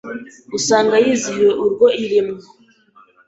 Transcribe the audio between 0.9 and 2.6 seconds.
yizihiye urwo irimwo